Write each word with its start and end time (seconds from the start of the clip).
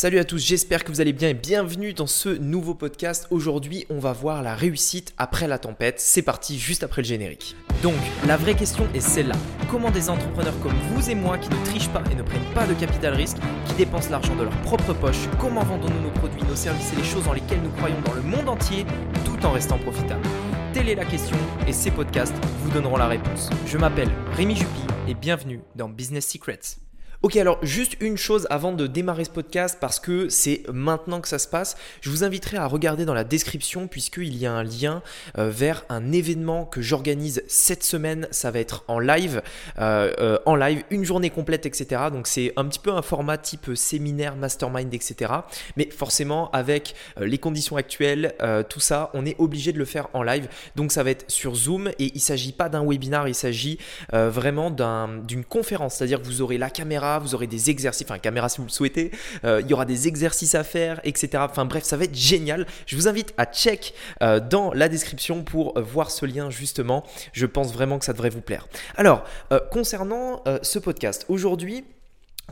Salut 0.00 0.20
à 0.20 0.24
tous, 0.24 0.38
j'espère 0.38 0.84
que 0.84 0.92
vous 0.92 1.00
allez 1.00 1.12
bien 1.12 1.30
et 1.30 1.34
bienvenue 1.34 1.92
dans 1.92 2.06
ce 2.06 2.28
nouveau 2.28 2.72
podcast. 2.72 3.26
Aujourd'hui, 3.30 3.84
on 3.90 3.98
va 3.98 4.12
voir 4.12 4.44
la 4.44 4.54
réussite 4.54 5.12
après 5.18 5.48
la 5.48 5.58
tempête. 5.58 5.98
C'est 5.98 6.22
parti, 6.22 6.56
juste 6.56 6.84
après 6.84 7.02
le 7.02 7.08
générique. 7.08 7.56
Donc, 7.82 7.96
la 8.24 8.36
vraie 8.36 8.54
question 8.54 8.86
est 8.94 9.00
celle-là. 9.00 9.34
Comment 9.68 9.90
des 9.90 10.08
entrepreneurs 10.08 10.56
comme 10.60 10.76
vous 10.92 11.10
et 11.10 11.16
moi 11.16 11.36
qui 11.36 11.50
ne 11.50 11.64
trichent 11.64 11.88
pas 11.88 12.04
et 12.12 12.14
ne 12.14 12.22
prennent 12.22 12.54
pas 12.54 12.64
de 12.68 12.74
capital 12.74 13.12
risque, 13.14 13.38
qui 13.66 13.74
dépensent 13.74 14.10
l'argent 14.10 14.36
de 14.36 14.44
leur 14.44 14.56
propre 14.62 14.92
poche, 14.92 15.28
comment 15.40 15.64
vendons-nous 15.64 16.02
nos 16.02 16.12
produits, 16.12 16.44
nos 16.44 16.54
services 16.54 16.92
et 16.92 16.96
les 16.96 17.04
choses 17.04 17.24
dans 17.24 17.32
lesquelles 17.32 17.60
nous 17.60 17.70
croyons 17.70 18.00
dans 18.02 18.14
le 18.14 18.22
monde 18.22 18.48
entier 18.48 18.86
tout 19.24 19.44
en 19.44 19.50
restant 19.50 19.78
profitables? 19.78 20.22
Telle 20.74 20.90
est 20.90 20.94
la 20.94 21.06
question 21.06 21.36
et 21.66 21.72
ces 21.72 21.90
podcasts 21.90 22.36
vous 22.62 22.70
donneront 22.70 22.98
la 22.98 23.08
réponse. 23.08 23.50
Je 23.66 23.76
m'appelle 23.76 24.12
Rémi 24.36 24.54
Juppy 24.54 24.82
et 25.08 25.14
bienvenue 25.14 25.60
dans 25.74 25.88
Business 25.88 26.28
Secrets. 26.28 26.78
Ok, 27.20 27.34
alors 27.34 27.58
juste 27.62 27.96
une 27.98 28.16
chose 28.16 28.46
avant 28.48 28.70
de 28.70 28.86
démarrer 28.86 29.24
ce 29.24 29.30
podcast 29.30 29.78
parce 29.80 29.98
que 29.98 30.28
c'est 30.28 30.62
maintenant 30.72 31.20
que 31.20 31.26
ça 31.26 31.40
se 31.40 31.48
passe. 31.48 31.76
Je 32.00 32.10
vous 32.10 32.22
inviterai 32.22 32.58
à 32.58 32.66
regarder 32.66 33.04
dans 33.04 33.12
la 33.12 33.24
description 33.24 33.88
puisqu'il 33.88 34.36
y 34.36 34.46
a 34.46 34.52
un 34.52 34.62
lien 34.62 35.02
euh, 35.36 35.50
vers 35.50 35.84
un 35.88 36.12
événement 36.12 36.64
que 36.64 36.80
j'organise 36.80 37.42
cette 37.48 37.82
semaine. 37.82 38.28
Ça 38.30 38.52
va 38.52 38.60
être 38.60 38.84
en 38.86 39.00
live, 39.00 39.42
euh, 39.80 40.12
euh, 40.20 40.38
en 40.46 40.54
live, 40.54 40.84
une 40.90 41.04
journée 41.04 41.30
complète, 41.30 41.66
etc. 41.66 42.02
Donc 42.12 42.28
c'est 42.28 42.52
un 42.54 42.64
petit 42.66 42.78
peu 42.78 42.92
un 42.92 43.02
format 43.02 43.36
type 43.36 43.74
séminaire, 43.74 44.36
mastermind, 44.36 44.94
etc. 44.94 45.32
Mais 45.76 45.90
forcément 45.90 46.52
avec 46.52 46.94
les 47.18 47.38
conditions 47.38 47.76
actuelles, 47.76 48.36
tout 48.68 48.78
ça, 48.78 49.10
on 49.12 49.26
est 49.26 49.34
obligé 49.40 49.72
de 49.72 49.78
le 49.78 49.86
faire 49.86 50.06
en 50.12 50.22
live. 50.22 50.46
Donc 50.76 50.92
ça 50.92 51.02
va 51.02 51.10
être 51.10 51.28
sur 51.28 51.56
Zoom 51.56 51.88
et 51.98 52.04
il 52.04 52.14
ne 52.14 52.20
s'agit 52.20 52.52
pas 52.52 52.68
d'un 52.68 52.88
webinar, 52.88 53.26
il 53.26 53.34
s'agit 53.34 53.78
vraiment 54.12 54.70
d'une 54.70 55.44
conférence. 55.44 55.96
C'est-à-dire 55.96 56.22
que 56.22 56.26
vous 56.26 56.42
aurez 56.42 56.58
la 56.58 56.70
caméra 56.70 57.07
vous 57.20 57.34
aurez 57.34 57.46
des 57.46 57.70
exercices, 57.70 58.06
enfin 58.06 58.18
caméra 58.18 58.48
si 58.48 58.58
vous 58.58 58.66
le 58.66 58.70
souhaitez, 58.70 59.10
euh, 59.44 59.60
il 59.62 59.70
y 59.70 59.72
aura 59.72 59.84
des 59.84 60.08
exercices 60.08 60.54
à 60.54 60.64
faire, 60.64 61.00
etc. 61.04 61.44
Enfin 61.48 61.64
bref, 61.64 61.84
ça 61.84 61.96
va 61.96 62.04
être 62.04 62.14
génial. 62.14 62.66
Je 62.86 62.96
vous 62.96 63.08
invite 63.08 63.32
à 63.38 63.46
check 63.46 63.94
euh, 64.22 64.40
dans 64.40 64.72
la 64.72 64.88
description 64.88 65.42
pour 65.42 65.80
voir 65.80 66.10
ce 66.10 66.26
lien 66.26 66.50
justement. 66.50 67.04
Je 67.32 67.46
pense 67.46 67.72
vraiment 67.72 67.98
que 67.98 68.04
ça 68.04 68.12
devrait 68.12 68.30
vous 68.30 68.42
plaire. 68.42 68.68
Alors, 68.96 69.24
euh, 69.52 69.60
concernant 69.70 70.42
ce 70.62 70.78
podcast, 70.78 71.24
aujourd'hui, 71.28 71.84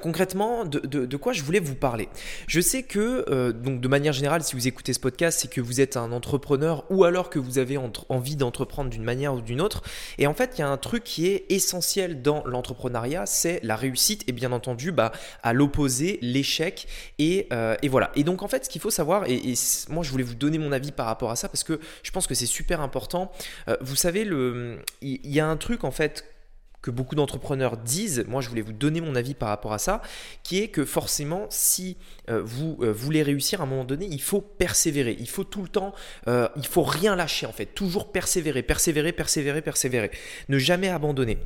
Concrètement, 0.02 0.66
de, 0.66 1.16
quoi 1.16 1.33
je 1.33 1.42
voulais 1.42 1.58
vous 1.58 1.75
parler? 1.75 2.11
Je 2.47 2.61
sais 2.61 2.83
que, 2.83 3.25
euh, 3.30 3.52
donc 3.52 3.80
de 3.80 3.89
manière 3.89 4.12
générale, 4.12 4.42
si 4.42 4.55
vous 4.55 4.69
écoutez 4.69 4.92
ce 4.92 5.00
podcast, 5.00 5.39
c'est 5.41 5.50
que 5.50 5.62
vous 5.62 5.80
êtes 5.80 5.97
un 5.97 6.12
entrepreneur 6.12 6.84
ou 6.91 7.05
alors 7.05 7.30
que 7.30 7.39
vous 7.39 7.58
avez 7.58 7.78
envie 8.11 8.36
d'entreprendre 8.36 8.91
d'une 8.91 9.02
manière 9.02 9.33
ou 9.33 9.41
d'une 9.41 9.62
autre. 9.62 9.83
Et 10.19 10.27
en 10.27 10.34
fait, 10.34 10.52
il 10.56 10.61
y 10.61 10.64
a 10.64 10.69
un 10.69 10.77
truc 10.77 11.02
qui 11.02 11.28
est 11.28 11.47
essentiel 11.48 12.20
dans 12.20 12.44
l'entrepreneuriat, 12.44 13.24
c'est 13.24 13.58
la 13.62 13.74
réussite 13.74 14.22
et 14.27 14.33
bien 14.33 14.52
entendu, 14.52 14.92
bah, 14.92 15.12
à 15.42 15.55
l'opposé, 15.55 16.19
l'échec. 16.20 16.86
Et, 17.19 17.47
euh, 17.55 17.74
et, 17.80 17.89
voilà. 17.89 18.12
Et 18.17 18.22
donc, 18.22 18.42
en 18.42 18.48
fait, 18.48 18.67
ce 18.67 18.69
qu'il 18.69 18.83
faut 18.83 18.91
savoir, 18.91 19.24
et, 19.27 19.55
moi, 19.89 20.05
je 20.05 20.11
voulais 20.11 20.24
vous 20.24 20.34
donner 20.34 20.58
mon 20.58 20.72
avis 20.72 20.92
par 20.92 21.06
rapport 21.06 21.30
à 21.30 21.36
ça 21.36 21.48
parce 21.48 21.64
que 21.64 21.80
je 22.02 22.11
pense 22.11 22.27
que 22.27 22.34
c'est 22.34 22.44
super 22.44 22.83
important. 22.83 23.33
Euh, 23.69 23.77
vous 23.80 23.97
savez, 23.97 24.28
il 25.00 25.33
y 25.33 25.41
a 25.41 25.47
un 25.47 25.56
truc 25.56 25.84
en 25.84 25.91
fait 25.91 26.36
que 26.87 26.92
beaucoup 26.92 27.17
d'entrepreneurs 27.17 27.77
disent, 27.77 28.25
moi 28.29 28.41
je 28.41 28.48
voulais 28.48 28.62
vous 28.62 28.73
donner 28.73 29.01
mon 29.01 29.17
avis 29.17 29.34
par 29.34 29.48
rapport 29.48 29.73
à 29.73 29.79
ça, 29.79 30.03
qui 30.45 30.61
est 30.62 30.69
que 30.69 30.84
forcément 30.84 31.48
si 31.51 31.97
euh, 32.31 32.41
vous 32.45 32.79
euh, 32.81 32.92
voulez 32.92 33.25
réussir 33.25 33.61
à 33.61 33.65
un 33.65 33.67
moment 33.67 33.84
donné, 33.84 34.06
il 34.09 34.23
faut 34.23 34.41
persévérer, 34.41 35.17
il 35.19 35.29
faut 35.29 35.42
tout 35.42 35.62
le 35.62 35.69
temps, 35.69 35.92
euh, 36.29 36.48
il 36.55 36.64
faut 36.64 36.84
rien 36.84 37.17
lâcher 37.17 37.45
en 37.45 37.53
fait, 37.53 37.67
toujours 37.67 38.12
persévérer, 38.12 38.62
persévérer, 38.62 39.11
persévérer, 39.11 39.62
persévérer, 39.62 40.12
ne 40.48 40.59
jamais 40.59 40.89
abandonner. 40.89 41.39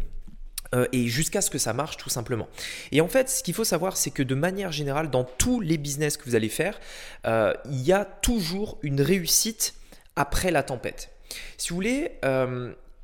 et 0.93 1.09
jusqu'à 1.09 1.41
ce 1.41 1.51
que 1.51 1.59
ça 1.59 1.73
marche 1.73 1.97
tout 1.97 2.11
simplement. 2.11 2.47
Et 2.93 3.01
en 3.01 3.09
fait, 3.09 3.29
ce 3.31 3.43
qu'il 3.43 3.55
faut 3.55 3.65
savoir, 3.65 3.97
c'est 3.97 4.13
que 4.13 4.23
de 4.23 4.37
manière 4.37 4.71
générale, 4.71 5.11
dans 5.11 5.25
tous 5.25 5.61
les 5.61 5.79
business 5.79 6.17
que 6.17 6.25
vous 6.27 6.37
allez 6.37 6.51
faire, 6.51 6.79
il 7.25 7.81
y 7.81 7.93
a 7.93 8.05
toujours 8.05 8.79
une 8.83 9.01
réussite 9.01 9.75
après 10.15 10.53
la 10.53 10.63
tempête. 10.63 11.11
Si 11.57 11.71
vous 11.71 11.75
voulez, 11.75 12.13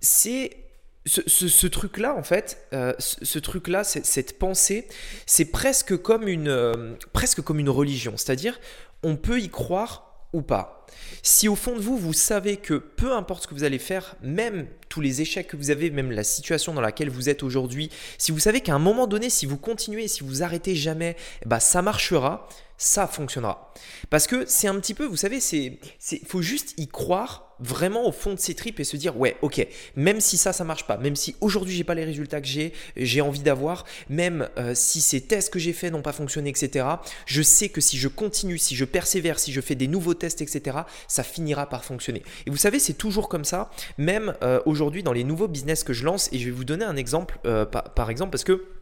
c'est 0.00 0.65
ce, 1.06 1.66
truc-là, 1.66 2.14
en 2.16 2.22
fait, 2.22 2.66
euh, 2.72 2.92
ce, 2.98 3.38
truc-là, 3.38 3.84
cette 3.84 4.38
pensée, 4.38 4.88
c'est 5.24 5.46
presque 5.46 5.96
comme 5.96 6.26
une, 6.26 6.48
euh, 6.48 6.94
presque 7.12 7.40
comme 7.42 7.60
une 7.60 7.70
religion. 7.70 8.16
C'est-à-dire, 8.16 8.58
on 9.02 9.16
peut 9.16 9.40
y 9.40 9.48
croire 9.48 10.26
ou 10.32 10.42
pas. 10.42 10.86
Si 11.22 11.48
au 11.48 11.56
fond 11.56 11.76
de 11.76 11.80
vous, 11.80 11.96
vous 11.96 12.12
savez 12.12 12.56
que 12.56 12.74
peu 12.74 13.12
importe 13.12 13.44
ce 13.44 13.48
que 13.48 13.54
vous 13.54 13.64
allez 13.64 13.78
faire, 13.78 14.16
même 14.22 14.66
tous 14.88 15.00
les 15.00 15.20
échecs 15.20 15.48
que 15.48 15.56
vous 15.56 15.70
avez, 15.70 15.90
même 15.90 16.10
la 16.10 16.24
situation 16.24 16.74
dans 16.74 16.80
laquelle 16.80 17.10
vous 17.10 17.28
êtes 17.28 17.42
aujourd'hui, 17.42 17.90
si 18.18 18.32
vous 18.32 18.38
savez 18.38 18.60
qu'à 18.60 18.74
un 18.74 18.78
moment 18.78 19.06
donné, 19.06 19.30
si 19.30 19.46
vous 19.46 19.56
continuez, 19.56 20.08
si 20.08 20.24
vous 20.24 20.42
arrêtez 20.42 20.74
jamais, 20.74 21.16
bah, 21.44 21.60
ça 21.60 21.82
marchera, 21.82 22.48
ça 22.78 23.06
fonctionnera. 23.06 23.72
Parce 24.10 24.26
que 24.26 24.44
c'est 24.46 24.68
un 24.68 24.78
petit 24.80 24.94
peu, 24.94 25.04
vous 25.04 25.16
savez, 25.16 25.40
c'est, 25.40 25.78
faut 26.26 26.42
juste 26.42 26.74
y 26.78 26.88
croire 26.88 27.46
vraiment 27.58 28.06
au 28.06 28.12
fond 28.12 28.34
de 28.34 28.38
ses 28.38 28.54
tripes 28.54 28.80
et 28.80 28.84
se 28.84 28.96
dire 28.96 29.16
ouais 29.18 29.36
ok 29.40 29.66
même 29.96 30.20
si 30.20 30.36
ça 30.36 30.52
ça 30.52 30.62
marche 30.64 30.86
pas 30.86 30.98
même 30.98 31.16
si 31.16 31.36
aujourd'hui 31.40 31.74
j'ai 31.74 31.84
pas 31.84 31.94
les 31.94 32.04
résultats 32.04 32.40
que 32.40 32.46
j'ai 32.46 32.72
j'ai 32.96 33.22
envie 33.22 33.40
d'avoir 33.40 33.84
même 34.10 34.48
euh, 34.58 34.74
si 34.74 35.00
ces 35.00 35.22
tests 35.22 35.50
que 35.50 35.58
j'ai 35.58 35.72
faits 35.72 35.90
n'ont 35.90 36.02
pas 36.02 36.12
fonctionné 36.12 36.50
etc 36.50 36.86
je 37.24 37.40
sais 37.40 37.70
que 37.70 37.80
si 37.80 37.96
je 37.96 38.08
continue 38.08 38.58
si 38.58 38.76
je 38.76 38.84
persévère 38.84 39.38
si 39.38 39.52
je 39.52 39.60
fais 39.62 39.74
des 39.74 39.88
nouveaux 39.88 40.12
tests 40.14 40.42
etc 40.42 40.80
ça 41.08 41.22
finira 41.22 41.66
par 41.66 41.84
fonctionner 41.84 42.22
et 42.44 42.50
vous 42.50 42.58
savez 42.58 42.78
c'est 42.78 42.94
toujours 42.94 43.30
comme 43.30 43.44
ça 43.44 43.70
même 43.96 44.34
euh, 44.42 44.60
aujourd'hui 44.66 45.02
dans 45.02 45.14
les 45.14 45.24
nouveaux 45.24 45.48
business 45.48 45.82
que 45.82 45.94
je 45.94 46.04
lance 46.04 46.28
et 46.32 46.38
je 46.38 46.44
vais 46.44 46.50
vous 46.50 46.64
donner 46.64 46.84
un 46.84 46.96
exemple 46.96 47.38
euh, 47.46 47.64
par 47.64 48.10
exemple 48.10 48.32
parce 48.32 48.44
que 48.44 48.75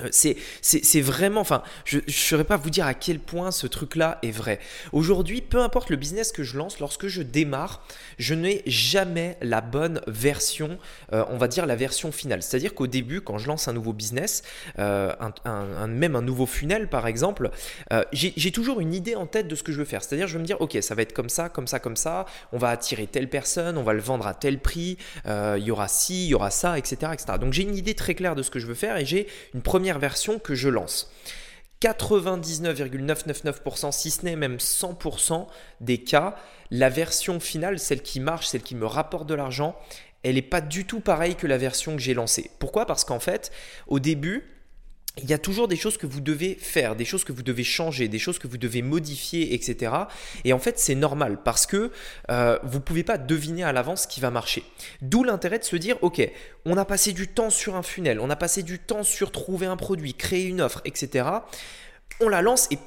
euh, 0.00 0.08
c'est 0.12 1.00
vraiment, 1.00 1.40
enfin, 1.40 1.64
je 1.84 1.98
ne 1.98 2.02
saurais 2.12 2.44
pas 2.44 2.56
vous 2.56 2.70
dire 2.70 2.86
à 2.86 2.94
quel 2.94 3.18
point 3.18 3.50
ce 3.50 3.66
truc-là 3.66 4.18
est 4.22 4.30
vrai. 4.30 4.60
Aujourd'hui, 4.92 5.40
peu 5.40 5.58
importe 5.58 5.90
le 5.90 5.96
business 5.96 6.30
que 6.30 6.44
je 6.44 6.56
lance, 6.56 6.78
lorsque 6.78 7.08
je 7.08 7.20
démarre, 7.22 7.82
je 8.16 8.34
n'ai 8.34 8.62
jamais 8.66 9.36
la 9.40 9.60
bonne 9.60 10.00
version, 10.06 10.78
euh, 11.12 11.24
on 11.30 11.36
va 11.36 11.48
dire 11.48 11.66
la 11.66 11.74
version 11.74 12.12
finale. 12.12 12.44
C'est-à-dire 12.44 12.74
qu'au 12.74 12.86
début, 12.86 13.22
quand 13.22 13.38
je 13.38 13.48
lance 13.48 13.66
un 13.66 13.72
nouveau 13.72 13.92
business, 13.92 14.42
euh, 14.78 15.12
même 15.88 16.14
un 16.14 16.22
nouveau 16.22 16.46
funnel 16.46 16.88
par 16.88 17.08
exemple, 17.08 17.50
j'ai 18.12 18.52
toujours 18.52 18.80
une 18.80 18.94
idée 18.94 19.16
en 19.16 19.26
tête 19.26 19.48
de 19.48 19.56
ce 19.56 19.64
que 19.64 19.72
je 19.72 19.78
veux 19.78 19.84
faire. 19.84 20.04
C'est-à-dire, 20.04 20.28
je 20.28 20.34
vais 20.34 20.40
me 20.40 20.46
dire, 20.46 20.60
ok, 20.60 20.78
ça 20.80 20.94
va 20.94 21.02
être 21.02 21.12
comme 21.12 21.28
ça, 21.28 21.48
comme 21.48 21.66
ça, 21.66 21.80
comme 21.80 21.96
ça, 21.96 22.24
on 22.52 22.58
va 22.58 22.68
attirer 22.68 23.08
telle 23.08 23.28
personne, 23.28 23.76
on 23.76 23.82
va 23.82 23.94
le 23.94 24.00
vendre 24.00 24.28
à 24.28 24.34
tel 24.34 24.60
prix, 24.60 24.96
il 25.26 25.62
y 25.64 25.70
aura 25.72 25.88
ci, 25.88 26.26
il 26.26 26.30
y 26.30 26.34
aura 26.34 26.50
ça, 26.50 26.78
etc. 26.78 27.12
etc. 27.12 27.38
Donc 27.40 27.52
j'ai 27.52 27.64
une 27.64 27.76
idée 27.76 27.94
très 27.94 28.14
claire 28.14 28.36
de 28.36 28.42
ce 28.42 28.50
que 28.50 28.60
je 28.60 28.66
veux 28.66 28.74
faire 28.74 28.96
et 28.96 29.04
j'ai 29.04 29.26
une 29.54 29.62
première 29.62 29.87
version 29.96 30.38
que 30.38 30.54
je 30.54 30.68
lance. 30.68 31.10
99,999%, 31.80 33.92
si 33.92 34.10
ce 34.10 34.24
n'est 34.24 34.34
même 34.36 34.56
100% 34.56 35.46
des 35.80 35.98
cas, 35.98 36.34
la 36.70 36.90
version 36.90 37.40
finale, 37.40 37.78
celle 37.78 38.02
qui 38.02 38.20
marche, 38.20 38.48
celle 38.48 38.60
qui 38.62 38.74
me 38.74 38.84
rapporte 38.84 39.26
de 39.26 39.34
l'argent, 39.34 39.74
elle 40.22 40.34
n'est 40.34 40.42
pas 40.42 40.60
du 40.60 40.84
tout 40.84 41.00
pareille 41.00 41.36
que 41.36 41.46
la 41.46 41.56
version 41.56 41.96
que 41.96 42.02
j'ai 42.02 42.12
lancée. 42.14 42.50
Pourquoi? 42.58 42.84
Parce 42.86 43.04
qu'en 43.04 43.20
fait, 43.20 43.52
au 43.86 44.00
début, 44.00 44.44
il 45.22 45.30
y 45.30 45.34
a 45.34 45.38
toujours 45.38 45.68
des 45.68 45.76
choses 45.76 45.96
que 45.96 46.06
vous 46.06 46.20
devez 46.20 46.54
faire, 46.54 46.96
des 46.96 47.04
choses 47.04 47.24
que 47.24 47.32
vous 47.32 47.42
devez 47.42 47.64
changer, 47.64 48.08
des 48.08 48.18
choses 48.18 48.38
que 48.38 48.46
vous 48.46 48.58
devez 48.58 48.82
modifier, 48.82 49.54
etc. 49.54 49.92
Et 50.44 50.52
en 50.52 50.58
fait, 50.58 50.78
c'est 50.78 50.94
normal 50.94 51.38
parce 51.42 51.66
que 51.66 51.90
euh, 52.30 52.58
vous 52.62 52.78
ne 52.78 52.82
pouvez 52.82 53.04
pas 53.04 53.18
deviner 53.18 53.64
à 53.64 53.72
l'avance 53.72 54.02
ce 54.02 54.08
qui 54.08 54.20
va 54.20 54.30
marcher. 54.30 54.64
D'où 55.02 55.24
l'intérêt 55.24 55.58
de 55.58 55.64
se 55.64 55.76
dire, 55.76 55.96
ok, 56.02 56.28
on 56.64 56.76
a 56.76 56.84
passé 56.84 57.12
du 57.12 57.28
temps 57.28 57.50
sur 57.50 57.76
un 57.76 57.82
funnel, 57.82 58.20
on 58.20 58.30
a 58.30 58.36
passé 58.36 58.62
du 58.62 58.78
temps 58.78 59.02
sur 59.02 59.32
trouver 59.32 59.66
un 59.66 59.76
produit, 59.76 60.14
créer 60.14 60.44
une 60.44 60.60
offre, 60.60 60.80
etc. 60.84 61.28
On 62.20 62.28
la 62.28 62.42
lance 62.42 62.68
et 62.70 62.78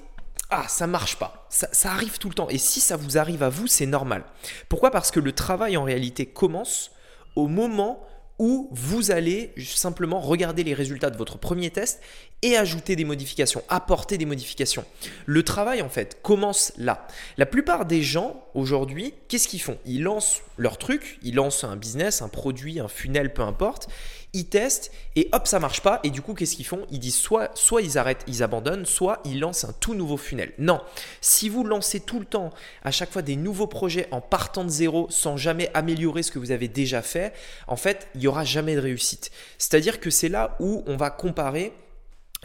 ah, 0.50 0.66
ça 0.68 0.86
marche 0.86 1.16
pas. 1.16 1.48
Ça, 1.50 1.70
ça 1.72 1.92
arrive 1.92 2.18
tout 2.18 2.28
le 2.28 2.34
temps. 2.36 2.50
Et 2.50 2.58
si 2.58 2.82
ça 2.82 2.98
vous 2.98 3.18
arrive 3.18 3.42
à 3.42 3.50
vous, 3.50 3.68
c'est 3.68 3.86
normal. 3.86 4.24
Pourquoi? 4.68 4.92
Parce 4.92 5.10
que 5.10 5.22
le 5.22 5.32
travail 5.32 5.78
en 5.78 5.84
réalité 5.84 6.26
commence 6.26 6.92
au 7.36 7.48
moment 7.48 8.06
où 8.42 8.68
vous 8.72 9.12
allez 9.12 9.54
simplement 9.64 10.20
regarder 10.20 10.64
les 10.64 10.74
résultats 10.74 11.12
de 11.12 11.16
votre 11.16 11.38
premier 11.38 11.70
test 11.70 12.02
et 12.42 12.58
ajouter 12.58 12.96
des 12.96 13.06
modifications, 13.06 13.62
apporter 13.70 14.18
des 14.18 14.26
modifications. 14.26 14.84
Le 15.28 15.44
travail 15.44 15.84
en 15.84 15.90
fait 15.90 16.18
commence 16.24 16.74
là. 16.76 17.06
La 17.38 17.46
plupart 17.46 17.86
des 17.86 18.02
gens 18.02 18.44
aujourd'hui, 18.56 19.14
qu'est-ce 19.28 19.48
qu'ils 19.48 19.62
font? 19.62 19.78
Ils 19.86 20.02
lancent 20.02 20.42
leur 20.58 20.80
truc, 20.80 21.20
ils 21.22 21.36
lancent 21.36 21.64
un 21.64 21.76
business, 21.76 22.24
un 22.24 22.30
produit, 22.30 22.80
un 22.80 22.88
funnel, 22.88 23.32
peu 23.32 23.44
importe, 23.44 23.90
ils 24.34 24.48
testent 24.48 24.92
et 25.16 25.28
hop, 25.34 25.46
ça 25.46 25.60
marche 25.60 25.82
pas. 25.82 26.00
Et 26.04 26.10
du 26.10 26.22
coup, 26.22 26.34
qu'est-ce 26.34 26.56
qu'ils 26.56 26.66
font? 26.66 26.86
Ils 26.90 27.00
disent 27.00 27.18
soit, 27.18 27.52
soit 27.56 27.82
ils 27.82 27.98
arrêtent, 27.98 28.24
ils 28.28 28.44
abandonnent, 28.44 28.86
soit 28.86 29.20
ils 29.26 29.40
lancent 29.40 29.66
un 29.66 29.74
tout 29.80 29.94
nouveau 29.94 30.18
funnel. 30.18 30.54
Non, 30.58 30.82
si 31.20 31.50
vous 31.50 31.64
lancez 31.64 32.00
tout 32.00 32.20
le 32.20 32.26
temps, 32.26 32.52
à 32.84 32.92
chaque 32.92 33.12
fois 33.12 33.22
des 33.22 33.36
nouveaux 33.36 33.68
projets 33.68 34.08
en 34.12 34.22
partant 34.22 34.64
de 34.64 34.70
zéro, 34.70 35.08
sans 35.10 35.38
jamais 35.38 35.70
améliorer 35.74 36.24
ce 36.24 36.32
que 36.32 36.40
vous 36.40 36.52
avez 36.52 36.70
déjà 36.70 37.02
fait, 37.02 37.34
en 37.68 37.76
fait, 37.76 38.08
il 38.16 38.22
n'y 38.22 38.28
aura 38.32 38.44
jamais 38.44 38.76
de 38.76 38.82
réussite. 38.82 39.32
C'est-à-dire 39.58 40.00
que 40.00 40.10
c'est 40.10 40.30
là 40.30 40.56
où 40.60 40.84
on 40.88 40.98
va 40.98 41.10
comparer 41.10 41.74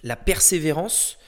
la 0.03 0.17
persévérance 0.17 1.19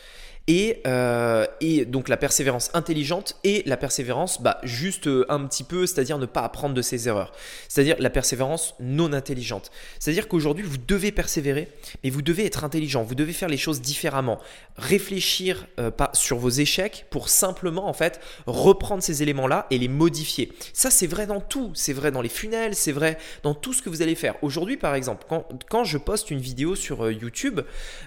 Et, 0.49 0.81
euh, 0.87 1.47
et 1.61 1.85
donc 1.85 2.09
la 2.09 2.17
persévérance 2.17 2.71
intelligente 2.73 3.37
et 3.45 3.63
la 3.67 3.77
persévérance 3.77 4.41
bah, 4.41 4.59
juste 4.63 5.07
euh, 5.07 5.27
un 5.29 5.47
petit 5.47 5.63
peu, 5.63 5.87
c'est-à-dire 5.87 6.17
ne 6.17 6.25
pas 6.25 6.41
apprendre 6.41 6.75
de 6.75 6.81
ses 6.81 7.07
erreurs. 7.07 7.33
C'est-à-dire 7.69 7.97
la 7.99 8.09
persévérance 8.09 8.75
non 8.81 9.13
intelligente. 9.13 9.71
C'est-à-dire 9.99 10.27
qu'aujourd'hui, 10.27 10.65
vous 10.65 10.79
devez 10.79 11.13
persévérer, 11.13 11.69
mais 12.03 12.09
vous 12.09 12.23
devez 12.23 12.47
être 12.47 12.65
intelligent, 12.65 13.03
vous 13.03 13.15
devez 13.15 13.35
faire 13.35 13.51
les 13.51 13.59
choses 13.59 13.83
différemment, 13.83 14.39
réfléchir 14.79 15.67
euh, 15.79 15.91
pas 15.91 16.11
sur 16.15 16.39
vos 16.39 16.49
échecs 16.49 17.05
pour 17.11 17.29
simplement 17.29 17.87
en 17.87 17.93
fait 17.93 18.19
reprendre 18.47 19.03
ces 19.03 19.23
éléments-là 19.23 19.67
et 19.71 19.77
les 19.77 19.89
modifier. 19.89 20.51
Ça, 20.73 20.91
c'est 20.91 21.07
vrai 21.07 21.27
dans 21.27 21.43
tout. 21.43 21.73
C'est 21.75 21.93
vrai 21.93 22.11
dans 22.11 22.23
les 22.23 22.31
funnels, 22.31 22.75
c'est 22.75 22.93
vrai 22.93 23.19
dans 23.43 23.53
tout 23.53 23.75
ce 23.75 23.83
que 23.83 23.91
vous 23.91 24.01
allez 24.01 24.15
faire. 24.15 24.37
Aujourd'hui, 24.41 24.79
par 24.79 24.95
exemple, 24.95 25.27
quand, 25.29 25.47
quand 25.69 25.85
je 25.85 25.99
poste 25.99 26.31
une 26.31 26.41
vidéo 26.41 26.75
sur 26.75 27.11
YouTube, 27.11 27.61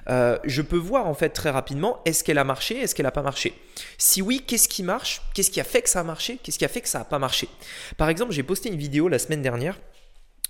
je 0.08 0.62
peux 0.64 0.78
voir 0.78 1.08
en 1.08 1.14
fait 1.14 1.30
très 1.30 1.52
rapidement 1.52 2.00
est-ce 2.06 2.24
qu'elle 2.32 2.38
a 2.38 2.46
marché, 2.46 2.80
est-ce 2.80 2.96
qu'elle 2.96 3.06
n'a 3.06 3.12
pas 3.12 3.22
marché? 3.22 3.54
Si 3.98 4.22
oui, 4.22 4.42
qu'est-ce 4.48 4.70
qui 4.70 4.84
marche? 4.84 5.22
Qu'est-ce 5.34 5.52
qui 5.52 5.60
a 5.60 5.66
fait 5.66 5.82
que 5.82 5.90
ça 5.90 6.00
a 6.00 6.04
marché? 6.04 6.40
Qu'est-ce 6.42 6.58
qui 6.58 6.64
a 6.64 6.70
fait 6.70 6.80
que 6.80 6.88
ça 6.88 7.00
n'a 7.00 7.06
pas 7.06 7.20
marché? 7.20 7.50
Par 7.98 8.08
exemple, 8.08 8.32
j'ai 8.32 8.44
posté 8.44 8.70
une 8.70 8.78
vidéo 8.78 9.10
la 9.10 9.20
semaine 9.20 9.42
dernière 9.42 9.78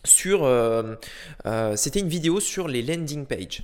sur 0.03 0.43
euh, 0.43 0.95
c'était 1.75 1.99
une 1.99 2.07
vidéo 2.07 2.39
sur 2.39 2.67
les 2.67 2.81
landing 2.81 3.25
pages. 3.25 3.61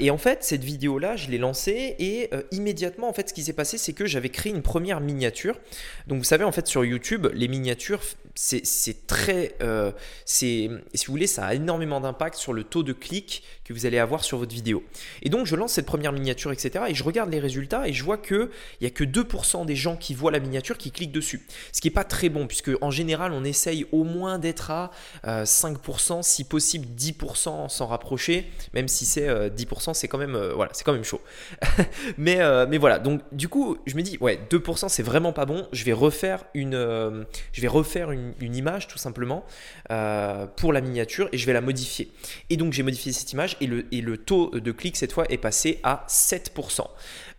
Et 0.00 0.10
en 0.10 0.18
fait 0.18 0.42
cette 0.42 0.64
vidéo 0.64 0.98
là 0.98 1.14
je 1.14 1.28
l'ai 1.28 1.38
lancée 1.38 1.94
et 2.00 2.30
immédiatement 2.50 3.08
en 3.08 3.12
fait 3.12 3.28
ce 3.28 3.34
qui 3.34 3.44
s'est 3.44 3.52
passé 3.52 3.78
c'est 3.78 3.92
que 3.92 4.04
j'avais 4.04 4.28
créé 4.28 4.52
une 4.52 4.62
première 4.62 5.00
miniature. 5.00 5.60
Donc 6.08 6.18
vous 6.18 6.24
savez 6.24 6.42
en 6.42 6.50
fait 6.50 6.66
sur 6.66 6.84
YouTube 6.84 7.28
les 7.32 7.46
miniatures 7.46 8.02
c'est 8.34 9.06
très. 9.06 9.54
Euh, 9.62 9.92
si 10.24 10.68
vous 10.68 10.78
voulez, 11.08 11.26
ça 11.26 11.46
a 11.46 11.54
énormément 11.54 12.00
d'impact 12.00 12.36
sur 12.36 12.52
le 12.52 12.64
taux 12.64 12.82
de 12.82 12.92
clic 12.92 13.42
que 13.64 13.72
vous 13.72 13.86
allez 13.86 13.98
avoir 13.98 14.24
sur 14.24 14.38
votre 14.38 14.54
vidéo. 14.54 14.82
Et 15.22 15.28
donc, 15.28 15.46
je 15.46 15.54
lance 15.54 15.72
cette 15.72 15.86
première 15.86 16.12
miniature, 16.12 16.50
etc. 16.50 16.86
Et 16.88 16.94
je 16.94 17.04
regarde 17.04 17.30
les 17.30 17.40
résultats 17.40 17.86
et 17.86 17.92
je 17.92 18.02
vois 18.02 18.18
qu'il 18.18 18.48
n'y 18.80 18.86
a 18.86 18.90
que 18.90 19.04
2% 19.04 19.66
des 19.66 19.76
gens 19.76 19.96
qui 19.96 20.14
voient 20.14 20.30
la 20.30 20.40
miniature 20.40 20.78
qui 20.78 20.90
cliquent 20.90 21.12
dessus. 21.12 21.46
Ce 21.72 21.80
qui 21.80 21.88
n'est 21.88 21.94
pas 21.94 22.04
très 22.04 22.28
bon, 22.28 22.46
puisque 22.46 22.70
en 22.80 22.90
général, 22.90 23.32
on 23.32 23.44
essaye 23.44 23.86
au 23.92 24.04
moins 24.04 24.38
d'être 24.38 24.70
à 24.70 24.90
5%, 25.24 26.18
euh, 26.18 26.22
si 26.22 26.44
possible 26.44 26.86
10% 26.96 27.68
sans 27.68 27.86
rapprocher, 27.86 28.50
même 28.72 28.88
si 28.88 29.04
c'est 29.04 29.28
10%, 29.50 29.90
euh, 29.90 29.92
c'est 29.94 30.08
quand, 30.08 30.18
même, 30.18 30.36
voilà, 30.54 30.72
quand 30.84 30.92
même 30.92 31.04
chaud. 31.04 31.20
mais, 32.18 32.38
mais 32.66 32.78
voilà, 32.78 32.98
donc 32.98 33.20
du 33.32 33.48
coup, 33.48 33.76
je 33.86 33.94
me 33.96 34.02
dis, 34.02 34.16
ouais, 34.20 34.40
2% 34.50 34.88
c'est 34.88 35.02
vraiment 35.02 35.32
pas 35.32 35.44
bon. 35.44 35.68
Je 35.72 35.84
vais 35.84 35.92
refaire 35.92 36.44
une, 36.54 37.26
je 37.52 37.60
vais 37.60 37.68
refaire 37.68 38.10
une 38.10 38.21
une, 38.40 38.56
image 38.56 38.86
tout 38.86 38.98
simplement 38.98 39.44
euh, 39.90 40.46
pour 40.46 40.72
la 40.72 40.80
miniature 40.80 41.28
et 41.32 41.38
je 41.38 41.46
vais 41.46 41.52
la 41.52 41.60
modifier. 41.60 42.12
Et 42.50 42.56
donc 42.56 42.72
j'ai 42.72 42.82
modifié 42.82 43.12
cette 43.12 43.32
image 43.32 43.56
et 43.60 43.66
le, 43.66 43.86
et 43.92 44.00
le 44.00 44.18
taux 44.18 44.50
de 44.50 44.72
clic 44.72 44.96
cette 44.96 45.12
fois 45.12 45.24
est 45.30 45.38
passé 45.38 45.80
à 45.82 46.04
7%. 46.08 46.86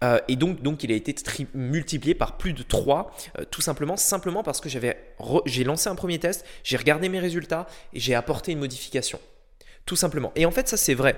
Euh, 0.04 0.20
et 0.28 0.36
donc, 0.36 0.62
donc 0.62 0.84
il 0.84 0.92
a 0.92 0.96
été 0.96 1.16
multiplié 1.54 2.16
par 2.16 2.38
plus 2.38 2.54
de 2.54 2.64
3, 2.64 3.12
euh, 3.40 3.46
tout 3.50 3.62
simplement, 3.62 3.98
simplement 3.98 4.44
parce 4.44 4.60
que 4.60 4.70
j'avais 4.70 4.98
j'ai 5.46 5.64
lancé 5.64 5.90
un 5.90 5.96
premier 5.96 6.20
test, 6.20 6.46
j'ai 6.64 6.78
regardé 6.78 7.10
mes 7.10 7.20
résultats 7.20 7.68
et 7.94 8.00
j'ai 8.00 8.16
apporté 8.16 8.52
une 8.52 8.60
modification. 8.60 9.20
Tout 9.86 9.96
simplement. 9.96 10.32
Et 10.36 10.46
en 10.46 10.52
fait, 10.52 10.68
ça 10.68 10.78
c'est 10.78 10.94
vrai. 10.94 11.18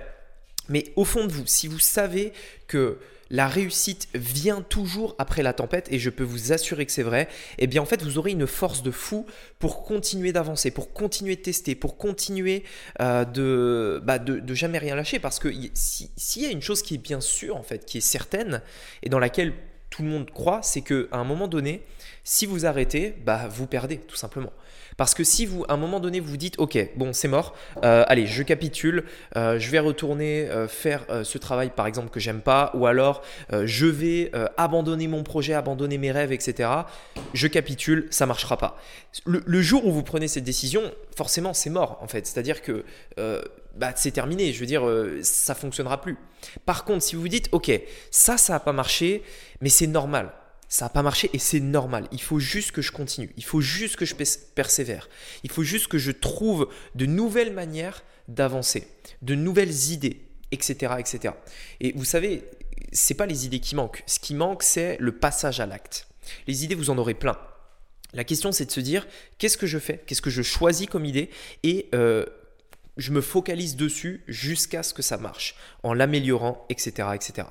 Mais 0.69 0.85
au 0.95 1.05
fond 1.05 1.25
de 1.25 1.31
vous, 1.31 1.45
si 1.45 1.67
vous 1.67 1.79
savez 1.79 2.33
que 2.67 2.99
la 3.29 3.47
réussite 3.47 4.07
vient 4.13 4.61
toujours 4.61 5.15
après 5.17 5.43
la 5.43 5.53
tempête 5.53 5.87
et 5.91 5.99
je 5.99 6.09
peux 6.09 6.23
vous 6.23 6.51
assurer 6.51 6.85
que 6.85 6.91
c'est 6.91 7.03
vrai, 7.03 7.27
eh 7.57 7.67
bien 7.67 7.81
en 7.81 7.85
fait 7.85 8.03
vous 8.03 8.17
aurez 8.17 8.31
une 8.31 8.47
force 8.47 8.83
de 8.83 8.91
fou 8.91 9.25
pour 9.59 9.83
continuer 9.83 10.31
d'avancer, 10.31 10.71
pour 10.71 10.93
continuer 10.93 11.35
de 11.35 11.41
tester, 11.41 11.75
pour 11.75 11.97
continuer 11.97 12.63
euh, 13.01 13.99
bah, 14.01 14.19
de, 14.19 14.39
de, 14.39 14.53
jamais 14.53 14.77
rien 14.77 14.95
lâcher 14.95 15.19
parce 15.19 15.39
que 15.39 15.51
s'il 15.73 16.41
y 16.43 16.45
a 16.45 16.51
une 16.51 16.61
chose 16.61 16.81
qui 16.81 16.95
est 16.95 16.99
bien 16.99 17.21
sûre 17.21 17.55
en 17.55 17.63
fait, 17.63 17.85
qui 17.85 17.97
est 17.97 18.01
certaine 18.01 18.61
et 19.01 19.09
dans 19.09 19.19
laquelle 19.19 19.53
tout 19.89 20.03
le 20.03 20.09
monde 20.09 20.29
croit, 20.29 20.61
c'est 20.61 20.81
qu'à 20.81 21.05
un 21.13 21.23
moment 21.23 21.47
donné, 21.47 21.81
si 22.25 22.45
vous 22.45 22.65
arrêtez, 22.65 23.15
bah 23.25 23.47
vous 23.47 23.65
perdez 23.65 23.97
tout 23.97 24.17
simplement. 24.17 24.51
Parce 24.97 25.13
que 25.13 25.23
si 25.23 25.45
vous, 25.45 25.65
à 25.67 25.73
un 25.73 25.77
moment 25.77 25.99
donné, 25.99 26.19
vous 26.19 26.37
dites, 26.37 26.55
ok, 26.57 26.77
bon, 26.95 27.11
c'est 27.13 27.27
mort, 27.27 27.53
euh, 27.83 28.03
allez, 28.07 28.27
je 28.27 28.43
capitule, 28.43 29.03
euh, 29.35 29.59
je 29.59 29.69
vais 29.69 29.79
retourner 29.79 30.49
euh, 30.49 30.67
faire 30.67 31.05
ce 31.23 31.37
travail, 31.37 31.71
par 31.75 31.87
exemple, 31.87 32.09
que 32.09 32.19
j'aime 32.19 32.41
pas, 32.41 32.71
ou 32.73 32.85
alors 32.85 33.21
je 33.51 33.85
vais 33.85 34.31
abandonner 34.57 35.07
mon 35.07 35.23
projet, 35.23 35.53
abandonner 35.53 35.97
mes 35.97 36.11
rêves, 36.11 36.31
etc. 36.31 36.69
Je 37.33 37.47
capitule, 37.47 38.07
ça 38.09 38.25
marchera 38.25 38.57
pas. 38.57 38.77
Le, 39.25 39.61
jour 39.61 39.85
où 39.85 39.91
vous 39.91 40.03
prenez 40.03 40.27
cette 40.27 40.43
décision, 40.43 40.81
forcément, 41.15 41.53
c'est 41.53 41.69
mort, 41.69 41.99
en 42.01 42.07
fait. 42.07 42.25
C'est-à-dire 42.27 42.61
que 42.61 42.83
bah, 43.75 43.91
c'est 43.95 44.11
terminé. 44.11 44.53
Je 44.53 44.59
veux 44.59 44.65
dire, 44.65 44.83
ça 45.21 45.55
fonctionnera 45.55 46.01
plus. 46.01 46.17
Par 46.65 46.85
contre, 46.85 47.03
si 47.03 47.15
vous 47.15 47.21
vous 47.21 47.27
dites, 47.27 47.49
ok, 47.51 47.71
ça, 48.11 48.37
ça 48.37 48.53
n'a 48.53 48.59
pas 48.59 48.73
marché, 48.73 49.23
mais 49.61 49.69
c'est 49.69 49.87
normal 49.87 50.31
ça 50.67 50.85
n'a 50.85 50.89
pas 50.89 51.01
marché 51.01 51.29
et 51.33 51.39
c'est 51.39 51.59
normal. 51.59 52.07
Il 52.11 52.21
faut 52.21 52.39
juste 52.39 52.71
que 52.71 52.81
je 52.81 52.91
continue. 52.91 53.31
Il 53.37 53.43
faut 53.43 53.61
juste 53.61 53.95
que 53.95 54.05
je 54.05 54.15
persévère. 54.55 55.09
Il 55.43 55.51
faut 55.51 55.63
juste 55.63 55.87
que 55.87 55.97
je 55.97 56.11
trouve 56.11 56.69
de 56.95 57.05
nouvelles 57.05 57.53
manières 57.53 58.03
d'avancer, 58.27 58.87
de 59.21 59.35
nouvelles 59.35 59.91
idées, 59.91 60.21
etc., 60.51 60.95
etc. 60.99 61.33
Et 61.79 61.93
vous 61.95 62.05
savez, 62.05 62.43
c'est 62.91 63.13
pas 63.13 63.25
les 63.25 63.45
idées 63.45 63.59
qui 63.59 63.75
manquent. 63.75 64.03
Ce 64.07 64.19
qui 64.19 64.33
manque, 64.33 64.63
c'est 64.63 64.97
le 64.99 65.11
passage 65.11 65.59
à 65.59 65.65
l'acte. 65.65 66.07
Les 66.47 66.63
idées, 66.63 66.75
vous 66.75 66.89
en 66.89 66.97
aurez 66.97 67.13
plein. 67.13 67.37
La 68.13 68.23
question, 68.23 68.51
c'est 68.51 68.65
de 68.65 68.71
se 68.71 68.79
dire 68.79 69.07
qu'est-ce 69.37 69.57
que 69.57 69.67
je 69.67 69.77
fais, 69.77 70.03
qu'est-ce 70.07 70.21
que 70.21 70.29
je 70.29 70.41
choisis 70.41 70.87
comme 70.87 71.05
idée? 71.05 71.29
Et 71.63 71.89
euh, 71.93 72.25
je 72.97 73.11
me 73.11 73.21
focalise 73.21 73.75
dessus 73.75 74.23
jusqu'à 74.27 74.83
ce 74.83 74.93
que 74.93 75.01
ça 75.01 75.17
marche, 75.17 75.55
en 75.83 75.93
l'améliorant, 75.93 76.65
etc., 76.69 77.09
etc. 77.13 77.47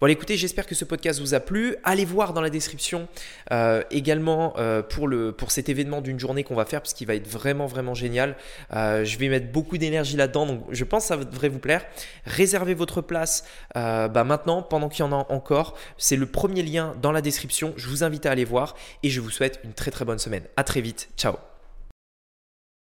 Voilà, 0.00 0.12
écoutez, 0.12 0.36
j'espère 0.36 0.66
que 0.66 0.74
ce 0.74 0.84
podcast 0.84 1.20
vous 1.20 1.34
a 1.34 1.40
plu. 1.40 1.76
Allez 1.84 2.04
voir 2.04 2.32
dans 2.32 2.40
la 2.40 2.50
description 2.50 3.08
euh, 3.52 3.82
également 3.90 4.54
euh, 4.58 4.82
pour, 4.82 5.50
cet 5.50 5.68
événement 5.68 6.00
d'une 6.00 6.18
journée 6.18 6.44
qu'on 6.44 6.54
va 6.54 6.64
faire, 6.64 6.80
parce 6.80 6.94
qu'il 6.94 7.06
va 7.06 7.14
être 7.14 7.28
vraiment, 7.28 7.66
vraiment 7.66 7.94
génial. 7.94 8.36
Euh, 8.74 9.04
je 9.04 9.18
vais 9.18 9.28
mettre 9.28 9.50
beaucoup 9.52 9.78
d'énergie 9.78 10.16
là-dedans, 10.16 10.46
donc 10.46 10.64
je 10.70 10.84
pense 10.84 11.04
que 11.04 11.08
ça 11.08 11.16
devrait 11.16 11.48
vous 11.48 11.58
plaire. 11.58 11.84
Réservez 12.26 12.74
votre 12.74 13.00
place 13.00 13.44
bah 13.74 14.24
maintenant, 14.24 14.62
pendant 14.62 14.88
qu'il 14.88 15.04
y 15.04 15.08
en 15.08 15.12
a 15.12 15.26
encore. 15.28 15.76
C'est 15.96 16.16
le 16.16 16.26
premier 16.26 16.62
lien 16.62 16.94
dans 17.00 17.12
la 17.12 17.20
description. 17.20 17.74
Je 17.76 17.88
vous 17.88 18.04
invite 18.04 18.26
à 18.26 18.30
aller 18.30 18.44
voir 18.44 18.74
et 19.02 19.10
je 19.10 19.20
vous 19.20 19.30
souhaite 19.30 19.60
une 19.64 19.72
très, 19.72 19.90
très 19.90 20.04
bonne 20.04 20.18
semaine. 20.18 20.42
À 20.56 20.64
très 20.64 20.80
vite. 20.80 21.08
Ciao 21.16 21.47